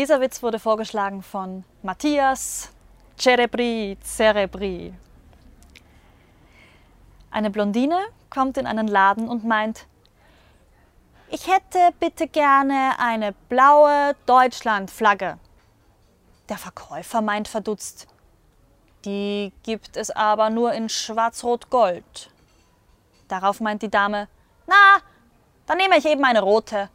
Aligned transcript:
Dieser 0.00 0.22
Witz 0.22 0.42
wurde 0.42 0.58
vorgeschlagen 0.58 1.22
von 1.22 1.62
Matthias 1.82 2.70
Cerebri 3.18 3.98
Cerebri. 4.02 4.94
Eine 7.30 7.50
Blondine 7.50 7.98
kommt 8.30 8.56
in 8.56 8.66
einen 8.66 8.88
Laden 8.88 9.28
und 9.28 9.44
meint, 9.44 9.84
ich 11.28 11.48
hätte 11.48 11.94
bitte 12.00 12.28
gerne 12.28 12.92
eine 12.98 13.34
blaue 13.50 14.16
Deutschlandflagge. 14.24 15.36
Der 16.48 16.56
Verkäufer 16.56 17.20
meint 17.20 17.46
verdutzt, 17.46 18.06
die 19.04 19.52
gibt 19.64 19.98
es 19.98 20.10
aber 20.10 20.48
nur 20.48 20.72
in 20.72 20.88
Schwarz-Rot-Gold. 20.88 22.30
Darauf 23.28 23.60
meint 23.60 23.82
die 23.82 23.90
Dame, 23.90 24.28
na, 24.66 25.02
dann 25.66 25.76
nehme 25.76 25.98
ich 25.98 26.06
eben 26.06 26.24
eine 26.24 26.40
rote. 26.40 26.88